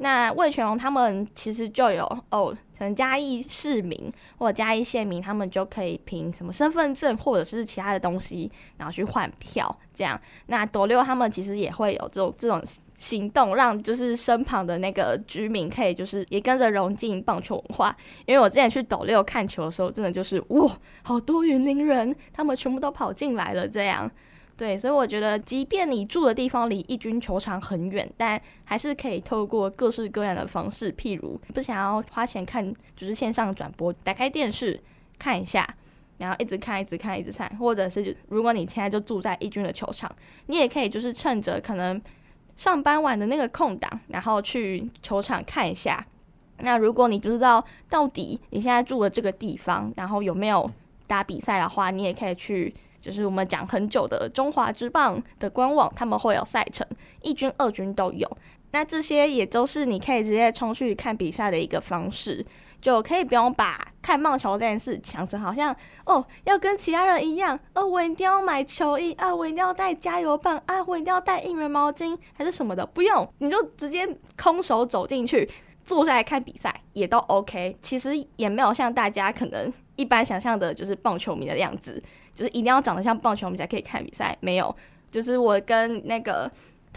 [0.00, 4.08] 那魏全龙他们其实就有哦，可能嘉义市民
[4.38, 10.20] 或者嘉义县民，他们就可以凭什么身份证或者是其他的东西，然后去换票这样。
[10.46, 12.62] 那斗六他们其实也会有这种这种
[12.98, 17.96] 行动，让就是身旁的那个居民可以就是也跟着融进棒球文化。
[18.26, 24.10] 因为我之前去斗六看球的时候，真的就是哇，好多云林人，他们全部都跑进来了这样。
[24.56, 34.76] 对，所以我觉得，即便你住的地方离义军球场很远，但还是可以透过各式各样的方式，譬如不想要花钱看，就是线上转播，打开电视
[35.16, 35.72] 看一下，
[36.16, 40.10] 然后一直看，一直看，一直看，或者是如果你现在就住在义军的球场，
[40.46, 42.02] 你也可以就是趁着可能
[42.58, 46.04] 上班晚的那个空档，然后去球场看一下。
[46.58, 50.68] 那如果你不知道到底你现在住的这个地方，然后有没有
[51.06, 52.74] 打比赛的话，你也可以去。
[53.00, 56.84] 就是我们讲很久的中华之棒的官网，他们会有赛程，
[57.22, 58.28] 一军、二军都有。
[58.72, 62.44] 那这些也都是你可以直接冲去看比赛的一个方式，
[62.80, 65.74] 就可以不用把看棒球这件事想成好像
[66.06, 75.48] 哦，要跟其他人一样，哦，我一定要买球衣啊，我一定要带加油棒啊，我一定要带应援毛巾还是什么的，不用，你就直接空手走进去，
[75.82, 77.76] 坐下来看比赛也都 OK。
[77.82, 82.02] 其实也没有像大家可能一般想象的，就是棒球迷的样子。
[82.34, 84.74] 就是一定要长得像棒球迷才可以看比赛，没有。
[85.10, 86.48] 就是我跟那个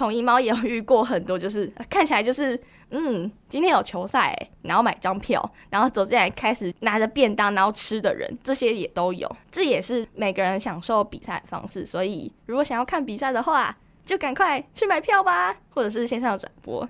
[0.01, 2.59] 统一猫也有遇过很多，就是 看起来就是
[2.89, 9.29] 嗯，今天有球赛，然后买张票，然后走进来开始拿着便当然后吃的人，这些也都有。
[9.51, 11.85] 这也是每个人享受比赛的方式。
[11.85, 16.89] 所以如果想要看比赛的话，就赶快去买票吧，或者是线上转播。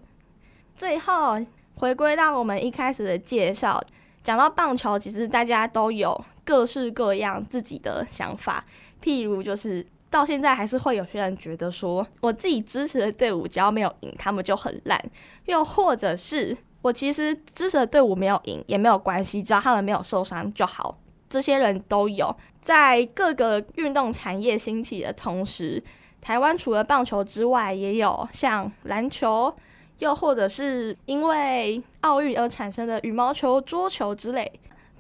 [0.78, 1.38] 最后
[1.76, 3.84] 回归到我们一开始的介绍。
[4.24, 8.64] 讲到棒球，其实大家都有各式各样自己的想法。
[9.04, 15.00] 譬如，就是到现在还是会有些人觉得说，我自己支持的队伍只要没有赢，他们就很烂；
[15.46, 20.96] 又或者是我其实支持的队伍没有赢也没有关系，只要他们没有受伤就好。
[21.28, 22.36] 这些人都有。
[22.62, 25.82] 在各个运动产业兴起的同时，
[26.22, 29.52] 台湾除了棒球之外，也有像篮球。
[30.00, 34.52] 又或者是因为奥运而产生的羽毛球、桌球之类，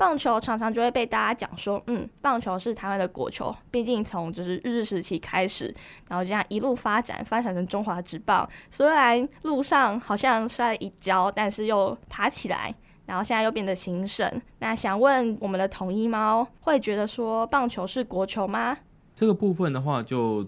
[0.01, 3.55] 棒球常常就会被大家讲说，嗯，棒球是台湾的国球。
[3.69, 5.71] 毕竟从就是日治时期开始，
[6.07, 8.49] 然后这样一路发展，发展成中华职棒。
[8.71, 12.73] 虽然路上好像摔了一跤，但是又爬起来，
[13.05, 14.27] 然后现在又变得兴盛。
[14.57, 18.75] 那想问我们的统一猫，会觉得说棒球是国球吗？
[19.13, 20.43] 这个部分的话，就。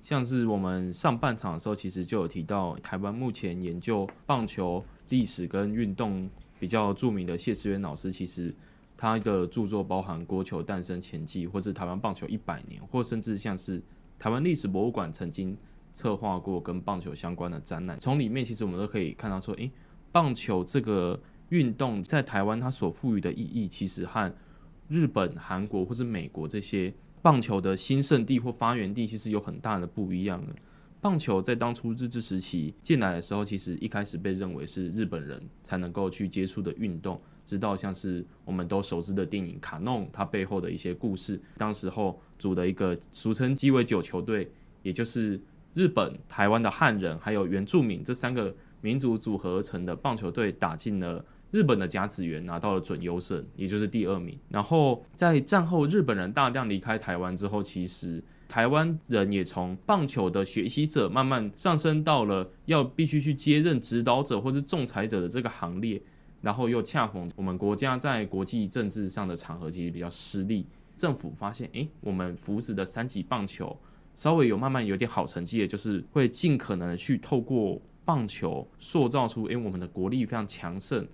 [0.00, 6.30] 像是我们上半场的时候，其实就有提到，台湾目前研究棒球历史跟运动
[6.60, 8.54] 比较著名的谢师渊老师，其实
[8.96, 13.82] 他的著作包含《国球诞生前记》，或是台湾棒球一百年，或甚至像是
[14.18, 15.56] 台湾历史博物馆曾经
[15.92, 17.98] 策划过跟棒球相关的展览。
[18.00, 19.70] 从里面其实我们都可以看到说，诶，
[20.10, 24.34] 棒球这个运动在台湾它所赋予的意义，其实和
[24.88, 26.94] 日本、韩国或是美国这些。
[27.22, 30.54] 棒球的新胜地或发源地其实有很大的不一样的。
[31.00, 37.20] 棒球在当初日治时期进来的时候，其实一开始被认为是日本人才能够去接触的运动。
[37.46, 44.50] 直到像是我们都熟知的电影《卡农》，它背后的一些故事，当时候组的一个俗称鸡尾酒球队，
[44.82, 45.40] 也就是
[45.72, 51.24] 日本、台湾的汉人还有原住民这三个民族组合而成的棒球队，打进了。
[51.52, 54.36] 日本的甲子园拿到了准优胜，也就是第二名。
[54.50, 66.02] 然后在战后日本人大量离开台湾之后，其实台湾人也从棒球的学习者慢慢上升到了要必须去接任指导者或是仲裁者的这个行列。
[66.40, 70.66] 然后又恰逢我们国家在国际政治上的场合其实比较失利，
[70.96, 73.76] 政府发现，诶，我们扶持的三级棒球
[74.14, 81.06] 稍微有慢慢有点好成绩，也就是会尽可能的去透过棒球塑造出，诶，我们的国力非常强盛。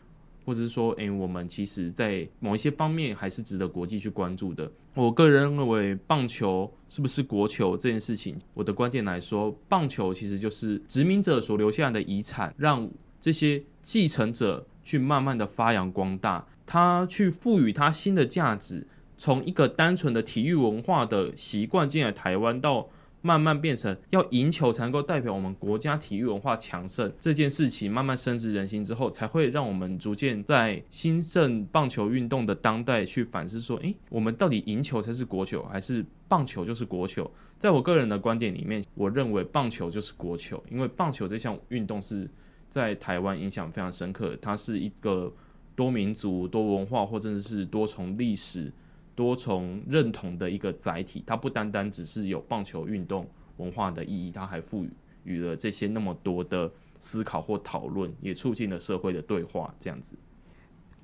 [0.45, 4.69] 或者是说，诶、我们其实，在某一些方面还是值得国际去关注的。
[4.95, 22.89] 我个人认为，棒球是不是国球这件事情，我的观点来说，棒球其实就是殖民者所留下来的遗产，让这些继承者去慢慢的发扬光大，他去赋予它新的价值，从一个单纯的体育文化的习惯进来台湾到。
[23.25, 37.31] 慢慢变成要赢球才能够代表我们国家体育文化强盛这件事情，慢慢深植人心之后，才会让我们逐渐在兴盛棒球运动的当代去反思说：诶，我们到底赢球才是国球，还是棒球就是国球？
[37.59, 42.29] 在我个人的观点里面，我认为棒球就是国球，因为棒球这项运动是
[42.73, 45.31] 在台湾影响非常深刻，它是一个
[45.77, 48.73] 多民族、多文化或者是多重历史。
[49.15, 54.87] 多重认同的一个载体，它不单单只是有棒球运动文化的意义，它还赋
[55.25, 59.73] 予了这些那么多的思考或讨论，也促进了社会的对话。
[59.79, 60.17] 这样子，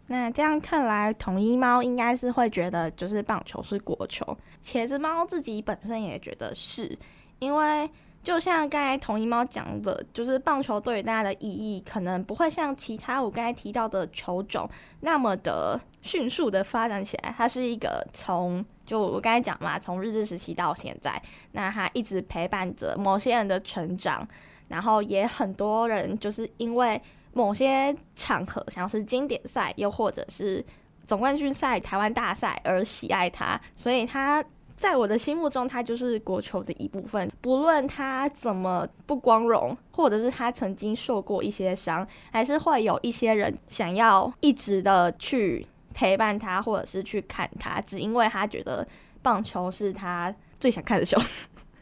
[0.06, 4.24] 那这样看来，统一猫应该是会觉得，就是棒球是国球。
[4.64, 6.98] 茄子猫自己本身也觉得是，
[7.40, 7.88] 因为。
[8.22, 14.68] 就像刚才同一猫讲的，就是棒球对于大家的意义，可能不会像其他我刚才提到的球种
[15.00, 17.34] 那么的迅速的发展起来。
[17.36, 21.20] 它是一个从就我刚才讲嘛，从日治时期到现在，
[21.52, 24.26] 那它一直陪伴着某些人的成长，
[24.66, 27.00] 然后也很多人就是因为
[27.32, 30.62] 某些场合，像是经典赛，又或者是
[31.06, 34.44] 总冠军赛、台湾大赛而喜爱它，所以它。
[34.78, 37.30] 在我的心目中，他就是国球的一部分。
[37.40, 48.86] 不论他怎么不光荣，或者是他曾经受过一些伤，还是会有一些人想要一直的去陪伴他，或者是去看他，只因为他觉得
[49.20, 51.20] 棒球是他最想看的球。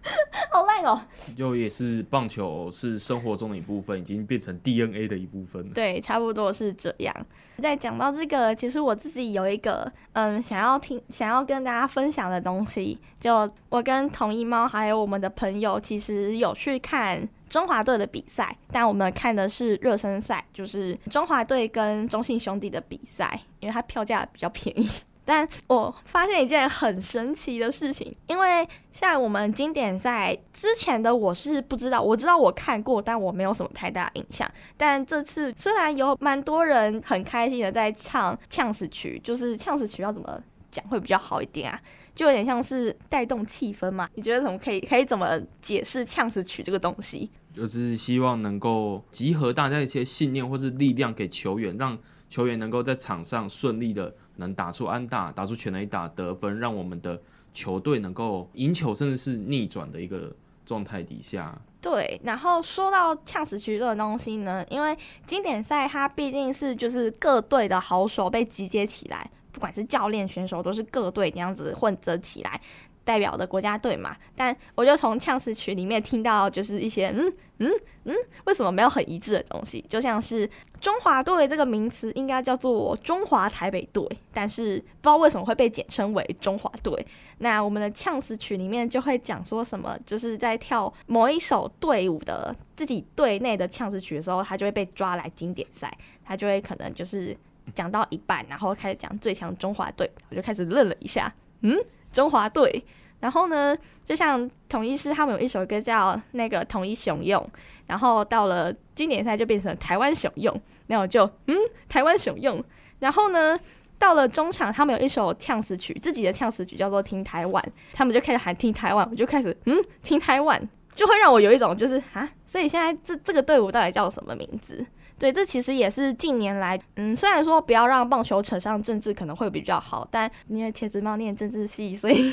[0.53, 1.01] 好烂哦！
[1.37, 5.71] 就也是棒球是生活中的一部分，已经变成 DNA 的一部分了。
[5.75, 7.15] 对，差不多是这样。
[7.59, 12.99] 在讲到这个，其实我自己有一个嗯，想要听、想要跟大家分享的东西。
[13.19, 24.87] 就我跟同一猫还有我们的朋友，其实有去看中华队的比赛，但我们看的是热身赛，就是中华队跟中信兄弟的比赛，因为它票价比较便宜。
[25.27, 34.49] 但我发现一件很神奇的事情，因为像我们经典赛之前的我是不知道，我知道我看过，但我没有什么太大印象。
[34.77, 41.81] 但这次虽然有蛮多人很开心的在唱呛死曲，就是呛死曲要怎么讲会比较好一点啊？
[42.15, 44.09] 就有点像是带动气氛嘛？
[44.15, 47.29] 你觉得怎么可以可以怎么解释呛死曲这个东西？
[47.53, 51.99] 就是希望能够集合大家一些信念或是力量给球员，让
[52.29, 54.15] 球员能够在场上顺利的。
[54.37, 57.21] 能打出安打，打出全垒打得分，让我们的
[57.53, 60.35] 球队能够赢球，甚至是逆转的一个
[60.65, 61.59] 状态底下。
[61.81, 72.61] 对，然后说到呛死局这个东西呢，因为经典赛它毕竟是就是各队的好手被集结起来，不管是教练、选手，都是各队这样子混着起来。
[73.07, 77.71] 代表的国家队嘛，但我就从呛死曲里面听到，就是一些嗯嗯
[78.03, 79.81] 嗯，为什么没有很一致的东西？
[79.89, 80.51] 就像是
[80.81, 84.05] 中华队这个名词应该叫做中华台北队，
[84.35, 87.07] 但是不知道为什么会被简称为中华队。
[87.39, 97.37] 那我们的呛死曲里面就会讲说什么，就是在跳某一首队伍的自己队内的呛死曲的时候，他就会被抓来经典赛，他就会可能就是
[97.73, 101.77] 讲到一半，然后开始讲最强中华队，我就开始愣了一下，嗯。
[102.17, 102.83] 中华队，
[103.21, 107.47] 然后呢，就像统一师他们有一首歌叫那个统一雄勇，
[107.87, 111.55] 然后到了经典赛就变成台湾雄勇，那我就嗯，
[111.91, 112.65] 台湾雄勇，
[113.01, 113.59] 然后呢，
[113.99, 117.63] 到了中场他们有一首呛死曲，自己的呛死曲叫做听台湾，
[117.93, 120.59] 他们就开始喊听台湾，我就开始嗯，听台湾，
[120.95, 124.87] 就会让我有一种就是啊，所以现在这这个队伍到底叫什么名字？
[125.19, 132.33] 对，这其实也是近年来，嗯，虽然说不要让棒球扯上政治可能会比较好，但因为茄子猫念政治系，所以，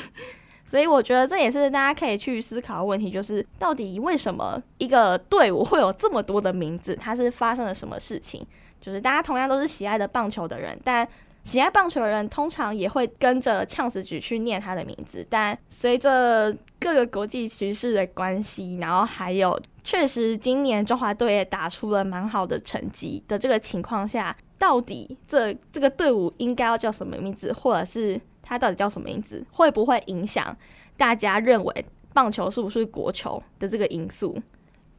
[0.66, 6.94] 所以我觉得这也是大家可以去思考的问题，就是到底为什么一个队伍会有这么多的名字？
[6.94, 8.46] 它是发生了什么事情？
[8.82, 11.08] 就是大家同样都是喜爱的棒球的人，但
[11.44, 30.56] 喜爱棒球的人通常也会跟着呛死局去念他的名字，但随着各个国际局势的关系，然后还有确实今年中华队也打出了蛮好的成绩的这个情况下，到底这这个队伍应该要叫什么名字，或者是他到底叫什么名字，会不会影响
[30.96, 31.84] 大家认为
[32.14, 34.40] 棒球是不是国球的这个因素？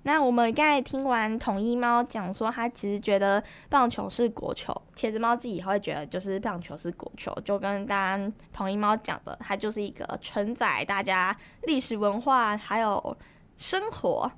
[0.08, 13.18] 那我们刚才听完统一猫讲说，他其实觉得棒球是国球，茄子猫自己也会觉得就是棒球是国球，就跟大家统一猫讲的，它就是一个承载大家历史文化还有
[13.58, 14.32] 生活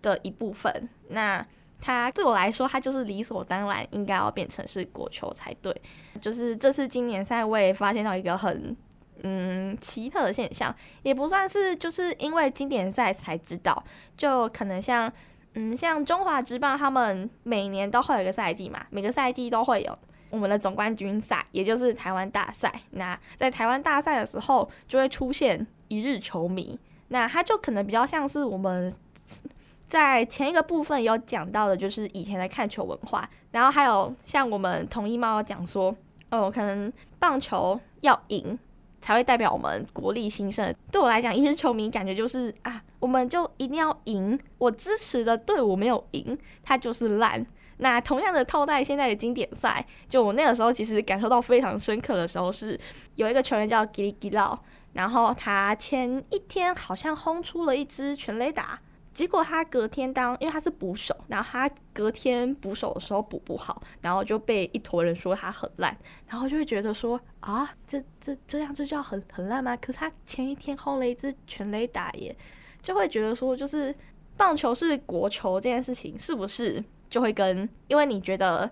[0.00, 0.88] 的一部分。
[1.08, 1.46] 那
[1.78, 5.74] 它对我来说，它就是理所当然应该要变成是国球才对。
[6.18, 8.74] 就是这次今年赛，我也发现到一个很。
[9.22, 13.82] 嗯，奇特的现象也不算是，就是因为经典赛才知道，
[14.16, 15.12] 就可能像，
[15.54, 19.98] 嗯，像中华职棒他们每年都会有一个赛季嘛，每个赛季都会有
[20.30, 22.72] 我们的总冠军赛，也就是台湾大赛。
[22.92, 26.78] 那在台湾大赛的时候，就会出现一日球迷。
[27.08, 28.92] 那他就可能比较像是我们
[29.88, 33.28] 在前一个部分有讲到的，就是以前的看球文化。
[33.50, 35.92] 然后还有像我们统一猫讲说，
[36.30, 38.56] 哦，可能棒球要赢
[39.00, 40.74] 才会代表我们国力兴盛。
[40.92, 44.38] 对我来讲，一支球迷感觉就是啊，我们就一定要赢。
[44.58, 47.44] 我支持的队伍没有赢，他就是烂。
[47.78, 52.78] 那同样的套袋现在的经典赛，就我那个时候其实感受到非常深刻的时候，是
[53.14, 54.58] 有一个球员叫吉里吉劳，
[54.92, 58.78] 然后他前一天好像轰出了一支全垒打，
[59.12, 65.96] 结果他隔天当因为他是捕手，然后他隔天捕手的时候捕不好，然后就被一坨人说他很烂，
[66.26, 69.76] 然后就会觉得说啊，这这这样就叫很很烂吗？
[69.76, 72.34] 可是他前一天轰了一支全垒打耶，
[72.80, 73.94] 就会觉得说就是
[74.36, 76.82] 棒球是国球这件事情是不是？
[77.10, 78.70] 就会跟，因为你觉得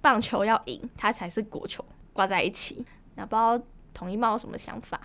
[0.00, 2.84] 棒球要赢，它才是国球挂在一起。
[3.14, 3.56] 那不知道
[3.94, 5.00] 统一猫有什么想法？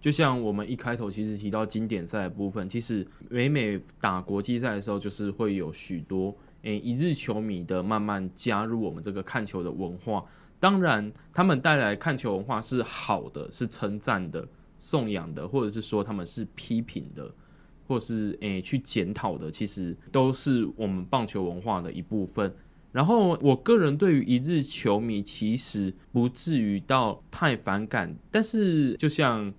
[0.00, 10.24] 就像我们一开头其实提到经典赛的部分，其实每每打国际赛的时候，就是会有许多诶、一日球迷的慢慢加入我们这个看球的文化。
[10.58, 14.48] 当然，他们带来看球文化是好的，是称赞的、
[14.78, 17.32] 颂扬的，或者是说他们是批评的。
[17.86, 22.54] 或是诶、去检讨的，其实都是我们棒球文化的一部分。
[22.92, 29.52] 然后我个人对于一日球迷其实不至于到太反感，但是就像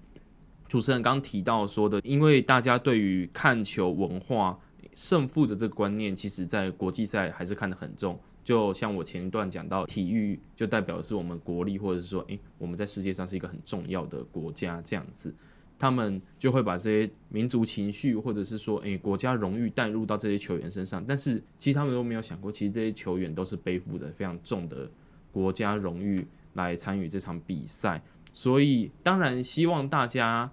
[0.72, 4.58] 主持人刚提到说的，因为大家对于看球文化
[4.96, 8.18] 胜负的这个观念，其实在国际赛还是看得很重。
[8.42, 15.36] 就像我前一段讲到，体育就代表的是我们国力，或者是说，诶、我们在世界上是一个很重要的国家这样子。
[15.78, 21.04] 他们就会把这些民族情绪，或者是说，诶、国家荣誉带入到这些球员身上。
[21.06, 24.90] 但是，其实他们都没有想过，其实这些球员都是背负着非常重的
[25.34, 28.02] 国家荣誉来参与这场比赛。
[28.32, 30.50] 所以，当然希望大家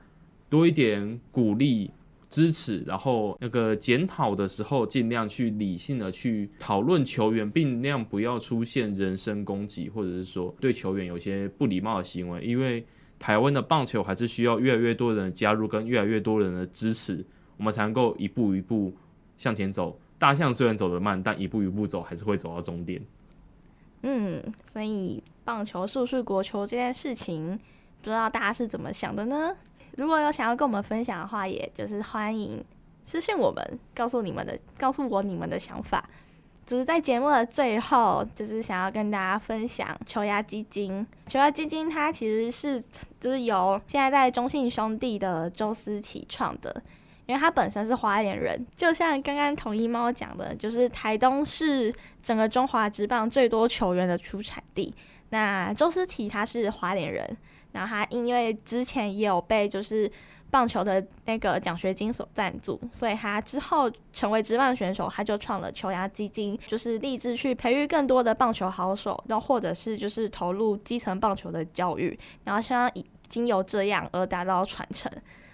[0.48, 1.90] 多一点鼓励、
[2.30, 12.84] 支持，然后那个检讨的时候，尽量去理性的去讨论球员，并量不要出现人身攻击，或者是说对球员有些不礼貌的行为，因为。
[13.20, 17.26] 台湾的棒球还是需要越来越多人的加入跟越来越多人的支持，
[17.56, 18.92] 我们才能够一步一步
[19.36, 19.98] 向前走。
[20.20, 23.02] 大象虽然走得慢，但一步一步走还是会走到终点。
[24.02, 27.58] 嗯，所以棒球是不是国球这件事情，
[28.00, 29.52] 不知道大家是怎么想的呢？
[29.98, 32.64] 如果有想要跟我们分享的话，也就是欢迎
[33.04, 36.08] 私信我们，告诉你们的，告诉我你们的想法。
[36.64, 41.04] 就是在节目的最后，就是想要跟大家分享球芽基金。
[41.26, 42.80] 球芽基金它其实是
[43.18, 46.80] 就是由现在在中信兄弟的周思齐创的，
[47.26, 51.92] 因为他本身是花莲人，就像刚刚统一猫讲的，就是台东是
[52.22, 54.94] 整个中华职棒最多球员的出产地。
[55.30, 57.36] 那周思齐他是花莲人，
[57.72, 60.10] 然后他因为之前也有被就是。
[60.50, 75.12] 棒球的那个奖学金所赞助，所以他之后成为职棒选手，他就创了球芽基金，就是立志去培育更多的棒球好手，然后或者是就是投入基层棒球的教育，然后希望已经由这样而达到传承。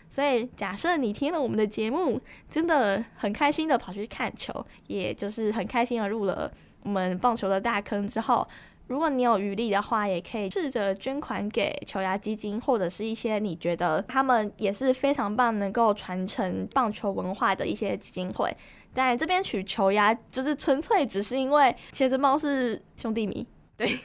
[0.08, 6.48] 所以假设你听了我们的节目，真的很开心的跑去看球，也就是很开心的入了
[6.84, 8.46] 我们棒球的大坑之后。
[8.86, 18.54] 如果你有余力的话，也可以试着捐款给球牙基金，或者是一些你觉得他们也是非常棒，能够传承棒球文化的一些基金会。
[18.92, 23.98] 但这边取球牙，就是纯粹只是因为茄子猫是兄弟迷，对。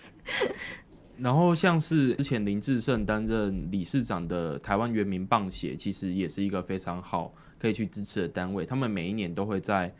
[1.19, 8.65] 然后像是之前林志胜担任理事长的台湾原民棒协，其实也是一个非常好可以去支持的单位。
[8.65, 9.93] 他们每一年都会在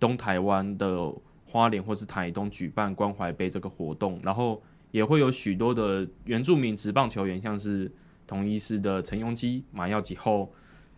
[0.00, 1.12] 东台湾的。
[1.52, 7.92] 花莲或是台东举办关怀杯这个活动，然后也会有许多的原住民职棒球员，像是
[8.26, 10.50] 同一师的陈庸基、马耀吉后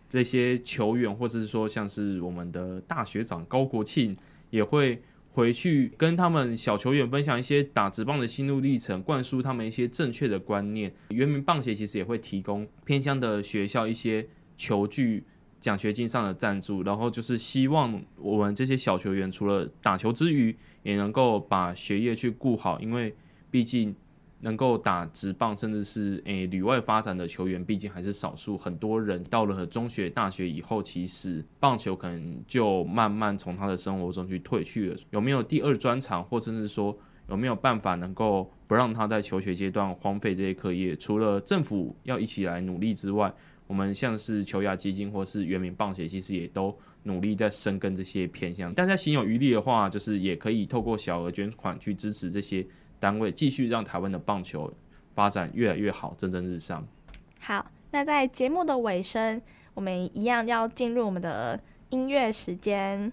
[0.07, 4.15] 这些球员，或是说像是我们的大学长高国庆，
[4.49, 5.01] 也会
[5.33, 10.93] 回去跟他们小球员分享一些打职棒的心路历程，灌输他们一些正确的观念。
[11.09, 14.25] 原民棒协其实也会提供偏乡的学校一些
[14.55, 15.25] 球具。
[15.65, 23.15] 奖学金上的赞助，然后就是希望我们这些小球员除了打球之余，也能够把学业去顾好，因为
[23.49, 23.95] 毕竟
[24.41, 28.55] 能够打职棒，甚至是诶旅外发展的球员，毕竟还是少数。
[28.55, 34.95] 很多人到了中学、大学以后，其实棒球可能就慢慢从他的生活中去退去了。
[35.09, 36.95] 有没有第二专长，或甚至说
[37.27, 40.95] 有没有办法能够不让他在求学阶段荒废这些课业？
[40.95, 43.33] 除了政府要一起来努力之外，
[43.67, 48.73] 我们像是球雅基金或是原名棒协，其实也都努力在深耕这些偏向。
[48.73, 52.65] 大家心有余力的话，就是也可以透过小额捐款去支持这些
[52.99, 54.71] 单位，继续让台湾的棒球
[55.13, 56.85] 发展越来越好，蒸蒸日上。
[57.39, 59.41] 好，那在节目的尾声，
[59.73, 61.59] 我们一样要进入我们的
[61.89, 63.11] 音乐时间。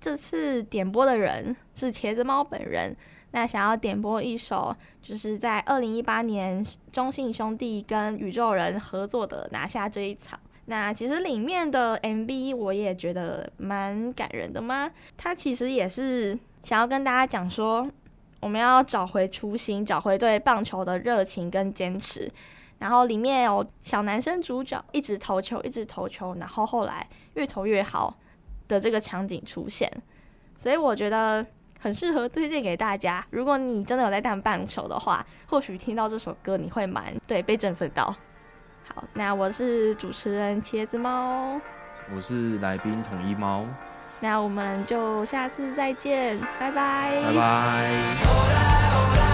[0.00, 2.96] 这次点播的人是茄子猫本人。
[3.32, 10.36] 那想要点播一首，就是在二零一八年中信兄弟跟宇宙人合作的《拿下这一场》。
[10.66, 14.90] 那其实里面的 MV 我也觉得蛮感人的嘛。
[15.16, 17.88] 他其实也是想要跟大家讲说，
[18.40, 22.28] 我们要找回初心，找回对棒球的热情跟坚持。
[22.80, 28.16] 然后里面有小男生主角一直投球，一直投球，然后后来越投越好
[28.66, 29.88] 的这个场景出现。
[30.56, 31.46] 所以我觉得。
[31.80, 33.24] 很适合推荐给大家。
[33.30, 38.14] 如果你真的有在当棒球的话，或许听到这首歌你会蛮对被振奋到。
[38.94, 41.60] 好，那我是主持人茄子猫，
[42.14, 43.64] 我是来宾统一猫，
[44.20, 49.29] 那我们就下次再见，拜拜，拜拜。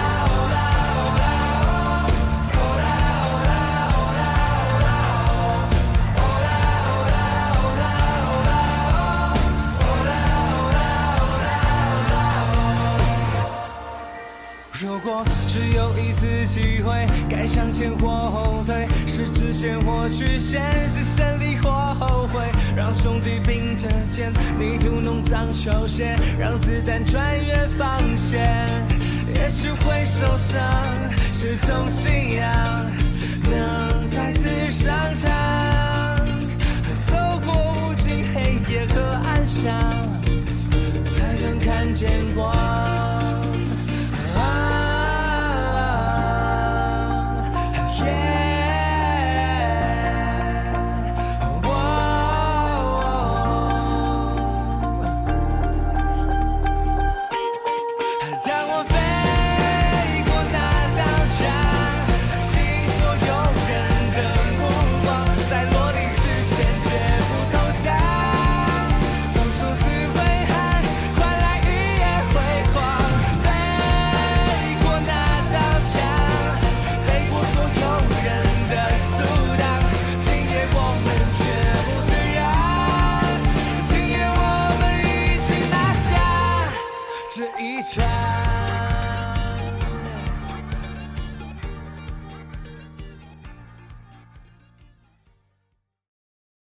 [15.48, 22.42] 只有一次机会，该向前或后退，是直线或曲线，是胜利或后悔。
[22.76, 28.68] 让兄弟并着肩，泥土弄脏球鞋，让子弹穿越防线。
[29.34, 30.60] 也许会受伤，
[31.32, 32.86] 是种信仰，
[33.50, 35.30] 能再次上场，
[37.06, 37.54] 走过
[37.88, 39.72] 无尽黑夜和暗巷，
[41.04, 43.45] 才能看见光。